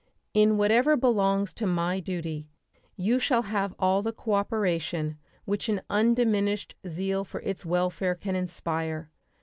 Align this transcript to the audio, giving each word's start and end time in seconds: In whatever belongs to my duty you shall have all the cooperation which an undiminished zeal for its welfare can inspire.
In 0.33 0.57
whatever 0.57 0.97
belongs 0.97 1.53
to 1.53 1.67
my 1.67 1.99
duty 1.99 2.49
you 2.97 3.19
shall 3.19 3.43
have 3.43 3.75
all 3.77 4.01
the 4.01 4.11
cooperation 4.11 5.19
which 5.45 5.69
an 5.69 5.81
undiminished 5.91 6.73
zeal 6.87 7.23
for 7.23 7.39
its 7.41 7.67
welfare 7.67 8.15
can 8.15 8.35
inspire. 8.35 9.11